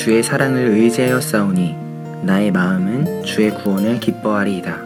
주의 0.00 0.22
사랑을 0.22 0.62
의지하여 0.62 1.20
싸우니 1.20 1.76
나의 2.22 2.52
마음은 2.52 3.22
주의 3.22 3.50
구원을 3.50 4.00
기뻐하리이다. 4.00 4.78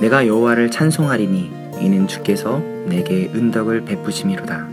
내가 0.00 0.28
여호와를 0.28 0.70
찬송하리니 0.70 1.50
이는 1.80 2.06
주께서 2.06 2.60
내게 2.86 3.28
은덕을 3.34 3.84
베푸심이로다. 3.84 4.68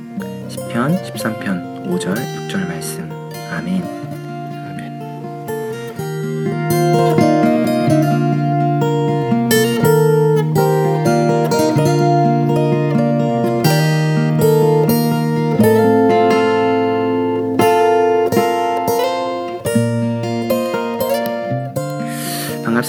시편 0.50 1.02
13편 1.02 1.88
5절 1.88 2.16
6절 2.48 2.68
말씀. 2.68 3.10
아멘. 3.52 3.99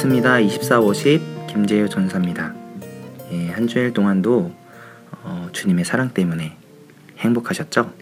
반갑습니다. 0.01 0.41
2450 0.41 1.47
김재효 1.49 1.89
전사입니다. 1.89 2.55
예, 3.33 3.51
한 3.51 3.67
주일 3.67 3.93
동안도 3.93 4.55
어, 5.23 5.49
주님의 5.53 5.85
사랑 5.85 6.11
때문에 6.11 6.57
행복하셨죠? 7.19 7.93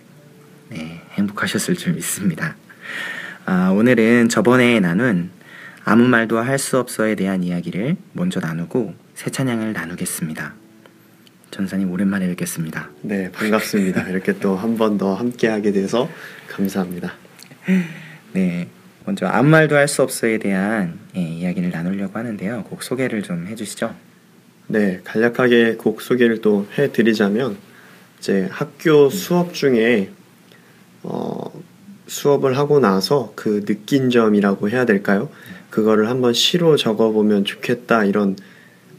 네, 0.70 1.02
행복하셨을 1.14 1.74
줄 1.74 1.94
믿습니다. 1.94 2.56
아, 3.46 3.70
오늘은 3.70 4.28
저번에 4.28 4.78
나눈 4.80 5.30
아무 5.84 6.06
말도 6.06 6.38
할 6.38 6.58
수 6.58 6.78
없어에 6.78 7.14
대한 7.16 7.42
이야기를 7.42 7.96
먼저 8.12 8.38
나누고 8.38 8.94
새 9.14 9.30
찬양을 9.30 9.72
나누겠습니다. 9.72 10.54
전사님 11.50 11.90
오랜만에 11.90 12.28
뵙겠습니다. 12.28 12.90
네, 13.02 13.32
반갑습니다. 13.32 14.08
이렇게 14.08 14.38
또 14.38 14.56
한 14.56 14.76
번 14.76 14.98
더 14.98 15.14
함께 15.14 15.48
하게 15.48 15.72
돼서 15.72 16.08
감사합니다. 16.48 17.14
네, 18.34 18.68
먼저 19.08 19.26
아무 19.26 19.48
말도 19.48 19.74
할 19.74 19.88
수 19.88 20.02
없어에 20.02 20.36
대한 20.36 20.98
예, 21.16 21.20
이야기를 21.22 21.70
나누려고 21.70 22.18
하는데요. 22.18 22.64
곡 22.64 22.82
소개를 22.82 23.22
좀 23.22 23.46
해주시죠. 23.46 23.94
네, 24.66 25.00
간략하게 25.02 25.76
곡 25.76 26.02
소개를 26.02 26.42
또 26.42 26.66
해드리자면 26.76 27.56
이제 28.18 28.46
학교 28.50 29.08
수업 29.08 29.54
중에 29.54 30.10
어, 31.04 31.50
수업을 32.06 32.58
하고 32.58 32.80
나서 32.80 33.32
그 33.34 33.64
느낀 33.64 34.10
점이라고 34.10 34.68
해야 34.68 34.84
될까요? 34.84 35.30
그거를 35.70 36.10
한번 36.10 36.34
시로 36.34 36.76
적어보면 36.76 37.46
좋겠다 37.46 38.04
이런 38.04 38.36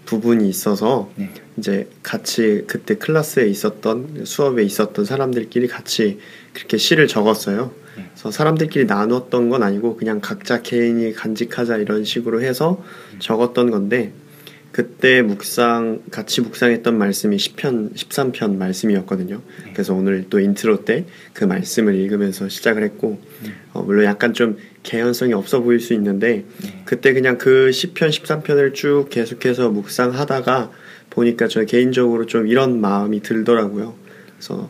부분이 0.06 0.50
있어서 0.50 1.12
네. 1.18 1.30
이제 1.58 1.88
같이 2.02 2.64
그때 2.66 2.96
클래스에 2.96 3.46
있었던 3.46 4.26
수업에 4.26 4.64
있었던 4.64 5.06
사람들끼리 5.06 5.68
같이 5.68 6.18
그렇게 6.54 6.78
시를 6.78 7.08
적었어요. 7.08 7.72
네. 8.00 8.10
그래서 8.14 8.32
사람들끼리 8.32 8.86
나눴던 8.86 9.50
건 9.50 9.64
아니고 9.64 9.98
그냥 9.98 10.20
각자 10.22 10.62
개인이 10.62 11.14
간직하자 11.14 11.78
이런 11.78 12.04
식으로 12.04 12.42
해서 12.42 12.84
적었던 13.20 13.72
건데 13.72 14.14
그때 14.72 15.24
묵상 15.24 16.04
같이 16.12 16.42
묵상했던 16.42 16.98
말씀이 16.98 17.36
시편 17.36 17.96
13편 17.96 18.56
말씀이었거든요. 18.56 19.42
네. 19.66 19.72
그래서 19.74 19.94
오늘 19.94 20.26
또 20.30 20.40
인트로 20.40 20.86
때 20.86 21.06
그 21.40 21.46
말씀을 21.46 21.96
읽으면서 21.96 22.50
시작을 22.50 22.84
했고 22.84 23.22
어, 23.72 23.82
물론 23.82 24.04
약간 24.04 24.34
좀 24.34 24.58
개연성이 24.84 25.32
없어 25.32 25.62
보일 25.62 25.80
수 25.80 25.94
있는데 25.94 26.44
네. 26.62 26.82
그때 26.84 27.14
그냥 27.14 27.38
그 27.38 27.70
시편 27.72 28.10
13편을 28.10 28.74
쭉 28.74 29.08
계속해서 29.10 29.70
묵상하다가 29.70 30.70
보니까 31.12 31.48
저 31.48 31.64
개인적으로 31.64 32.26
좀 32.26 32.46
이런 32.48 32.82
마음이 32.82 33.22
들더라고요. 33.22 33.96
그래서 34.36 34.70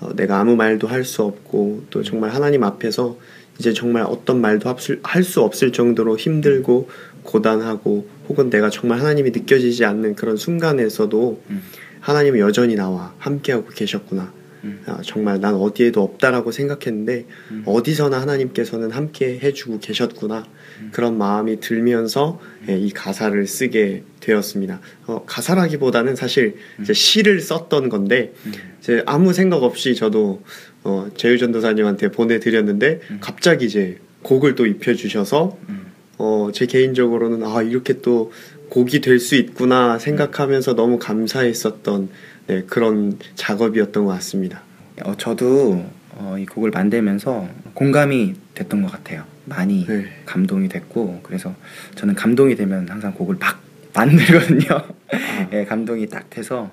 어, 0.00 0.14
내가 0.14 0.38
아무 0.40 0.56
말도 0.56 0.86
할 0.86 1.04
수 1.04 1.22
없고 1.22 1.84
또 1.90 2.02
정말 2.02 2.30
하나님 2.30 2.62
앞에서 2.64 3.16
이제 3.58 3.72
정말 3.72 4.04
어떤 4.04 4.40
말도 4.40 4.74
할 5.02 5.24
수 5.24 5.42
없을 5.42 5.72
정도로 5.72 6.16
힘들고 6.16 6.88
고단하고 7.24 8.06
혹은 8.28 8.50
내가 8.50 8.70
정말 8.70 9.00
하나님이 9.00 9.30
느껴지지 9.30 9.84
않는 9.84 10.14
그런 10.14 10.36
순간에서도 10.36 11.42
음. 11.50 11.62
하나님은 12.00 12.38
여전히 12.38 12.76
나와 12.76 13.12
함께하고 13.18 13.68
계셨구나. 13.68 14.32
음. 14.64 14.82
아, 14.86 15.00
정말 15.04 15.40
난 15.40 15.54
어디에도 15.54 16.02
없다라고 16.02 16.52
생각했는데 16.52 17.26
음. 17.50 17.62
어디서나 17.66 18.20
하나님께서는 18.20 18.90
함께 18.90 19.38
해주고 19.42 19.80
계셨구나 19.80 20.46
그런 20.92 21.18
마음이 21.18 21.60
들면서 21.60 22.40
예, 22.68 22.78
이 22.78 22.90
가사를 22.90 23.46
쓰게 23.46 24.04
되었습니다. 24.20 24.80
어, 25.06 25.24
가사라기보다는 25.26 26.16
사실 26.16 26.56
이제 26.80 26.92
시를 26.92 27.40
썼던 27.40 27.88
건데 27.88 28.32
음. 28.46 28.52
이제 28.80 29.02
아무 29.06 29.32
생각 29.32 29.62
없이 29.62 29.94
저도 29.94 30.42
어, 30.84 31.08
제유 31.16 31.38
전 31.38 31.52
도사님한테 31.52 32.10
보내드렸는데 32.10 33.00
음. 33.10 33.18
갑자기 33.20 33.66
이제 33.66 33.98
곡을 34.22 34.54
또 34.54 34.66
입혀주셔서 34.66 35.58
음. 35.68 35.86
어, 36.18 36.50
제 36.52 36.66
개인적으로는 36.66 37.44
아 37.44 37.62
이렇게 37.62 38.00
또 38.00 38.32
곡이 38.70 39.00
될 39.00 39.18
수 39.18 39.34
있구나 39.34 39.98
생각하면서 39.98 40.74
너무 40.74 40.98
감사했었던 40.98 42.08
네, 42.48 42.62
그런 42.62 43.18
작업이었던 43.34 44.06
것 44.06 44.12
같습니다. 44.12 44.62
어, 45.04 45.14
저도 45.16 45.84
어, 46.12 46.36
이 46.38 46.46
곡을 46.46 46.70
만들면서 46.70 47.46
공감이 47.74 48.34
됐던 48.54 48.82
것 48.82 48.90
같아요. 48.90 49.24
많이 49.44 49.86
네. 49.86 50.06
감동이 50.24 50.68
됐고 50.68 51.20
그래서 51.22 51.54
저는 51.94 52.14
감동이 52.14 52.56
되면 52.56 52.88
항상 52.88 53.12
곡을 53.12 53.36
막 53.38 53.60
만들거든요. 53.94 54.66
아, 55.12 55.48
예, 55.52 55.64
감동이 55.64 56.08
딱 56.08 56.30
돼서 56.30 56.70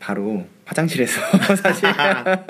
바로 0.00 0.46
화장실에서 0.64 1.20
사실 1.56 1.88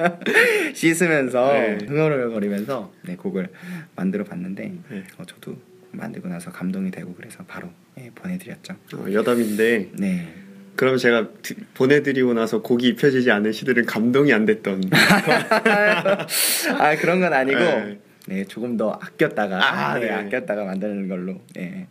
씻으면서 0.74 1.52
네. 1.52 1.78
흥얼흥얼거리면서 1.86 2.92
네, 3.02 3.16
곡을 3.16 3.48
만들어 3.96 4.24
봤는데 4.24 4.72
네. 4.88 5.04
어, 5.18 5.24
저도 5.26 5.56
만들고 5.90 6.28
나서 6.28 6.50
감동이 6.50 6.90
되고 6.90 7.14
그래서 7.14 7.44
바로 7.46 7.68
예, 7.98 8.10
보내드렸죠. 8.14 8.76
어, 8.94 9.12
여담인데 9.12 9.90
네. 9.98 10.41
그럼 10.76 10.96
제가 10.96 11.28
드- 11.42 11.54
보내드리고 11.74 12.32
나서 12.34 12.62
곡이 12.62 12.88
입혀지지 12.88 13.30
않은 13.30 13.52
시들은 13.52 13.86
감동이 13.86 14.32
안 14.32 14.44
됐던 14.46 14.82
아 16.78 16.96
그런 16.96 17.20
건 17.20 17.32
아니고 17.32 17.58
네. 17.58 17.98
네 18.26 18.44
조금 18.44 18.76
더 18.76 18.90
아꼈다가 18.92 19.58
아, 19.62 19.98
네, 19.98 20.06
네. 20.06 20.12
아꼈다가 20.12 20.64
만드는 20.64 21.08
걸로 21.08 21.40
네. 21.54 21.86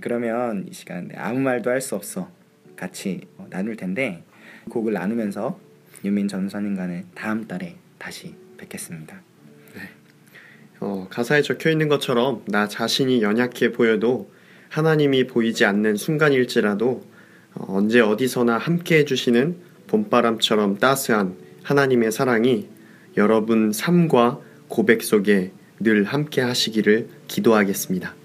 그러면 0.00 0.66
이 0.68 0.72
시간 0.72 1.08
네, 1.08 1.14
아무 1.18 1.40
말도 1.40 1.70
할 1.70 1.80
수 1.80 1.94
없어 1.94 2.30
같이 2.76 3.20
어, 3.36 3.46
나눌 3.50 3.76
텐데 3.76 4.22
곡을 4.70 4.92
나누면서 4.92 5.58
유민 6.04 6.28
전 6.28 6.48
선인과는 6.48 7.06
다음 7.14 7.46
달에 7.48 7.76
다시 7.98 8.34
뵙겠습니다. 8.56 9.20
어, 10.80 11.08
가사에 11.10 11.42
적혀 11.42 11.70
있는 11.70 11.88
것처럼 11.88 12.44
나 12.46 12.68
자신이 12.68 13.20
연약해 13.22 13.72
보여도 13.72 14.30
하나님이 14.68 15.26
보이지 15.26 15.64
않는 15.64 15.96
순간일지라도 15.96 16.88
어, 16.90 17.17
언제 17.66 18.00
어디서나 18.00 18.58
함께 18.58 18.98
해주시는 18.98 19.56
봄바람처럼 19.88 20.78
따스한 20.78 21.36
하나님의 21.62 22.12
사랑이 22.12 22.68
여러분 23.16 23.72
삶과 23.72 24.40
고백 24.68 25.02
속에 25.02 25.52
늘 25.80 26.04
함께 26.04 26.40
하시기를 26.40 27.08
기도하겠습니다. 27.26 28.17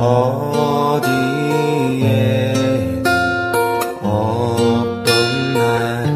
어디에 0.00 1.04
어떤 4.02 5.04
날 5.52 6.08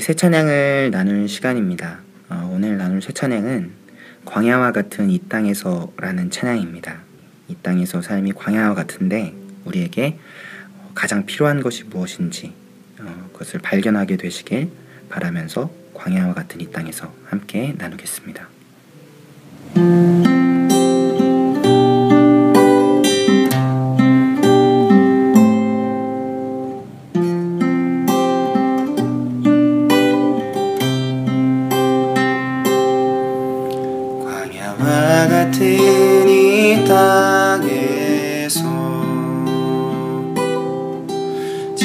새 0.01 0.13
찬양을 0.13 0.92
나눌 0.92 1.30
시간입니다. 1.30 2.00
어, 2.27 2.51
오늘 2.54 2.75
나눌 2.77 3.01
새 3.01 3.13
찬양은 3.13 3.71
광야와 4.25 4.74
같은 4.74 5.10
이 5.10 5.19
땅에서라는 5.30 6.31
찬양입니다. 6.31 7.00
이 7.48 7.56
땅에서 7.62 8.01
삶이 8.01 8.33
광야와 8.33 8.75
같은데 8.75 9.33
우리에게 9.63 10.19
가장 10.94 11.25
필요한 11.25 11.62
것이 11.62 11.86
무엇인지 11.86 12.54
어, 13.00 13.30
그것을 13.31 13.62
발견하게 13.62 14.18
되시길 14.18 14.69
바라면서 15.07 15.71
광야와 15.94 16.33
같은 16.33 16.60
이 16.60 16.69
땅에서 16.69 17.13
함께 17.24 17.74
나누겠습니다. 17.77 18.50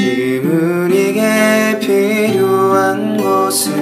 지금 0.08 0.86
우리에게 0.86 1.78
필요한 1.80 3.18
것은 3.18 3.74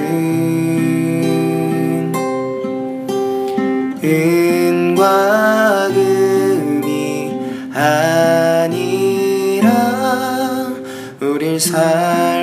은과 4.03 5.89
금이 5.95 7.33
아니라 7.73 9.71
우릴 11.21 11.61
살 11.61 12.36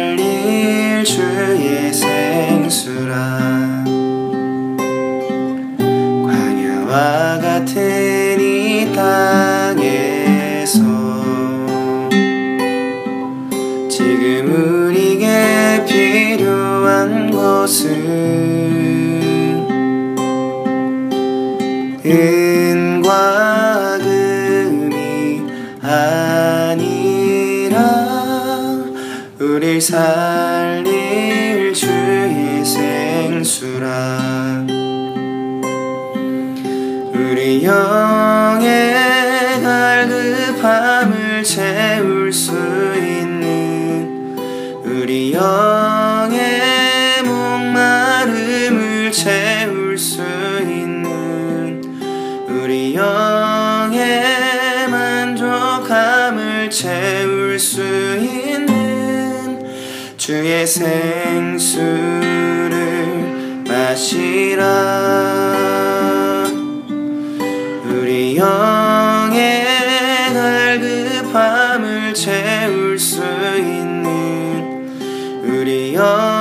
우릴 29.63 29.79
살릴 29.79 31.73
주의 31.73 32.65
생수라. 32.65 34.65
우리 37.13 37.63
영 37.63 38.22
생수를 60.65 62.23
마시라. 63.67 64.63
우리 67.85 68.37
영의 68.37 69.65
갈급함을 70.33 72.13
채울 72.13 72.97
수 72.97 73.21
있는 73.57 74.87
우리 75.43 75.95
영 75.95 76.32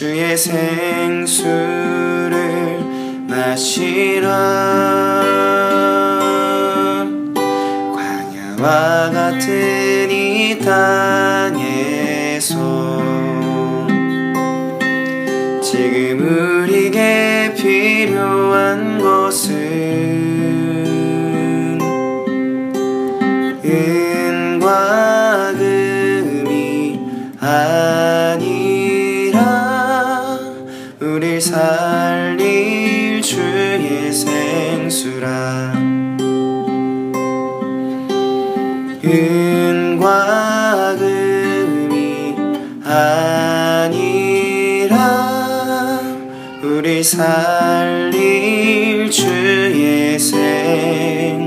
주의 0.00 0.34
생수를 0.34 1.36
마시라. 3.28 4.30
광야와 7.94 9.10
같은 9.10 10.10
이 10.10 10.58
땅에서 10.58 12.56
지금 15.62 16.64
우리에게 16.64 17.52
필요한 17.54 18.98
것은 18.98 19.69
아니라 42.90 44.00
우리 46.62 47.02
살릴 47.04 48.20
주의 49.10 50.18
생 50.18 51.39